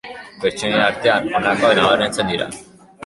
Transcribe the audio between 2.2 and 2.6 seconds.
dira.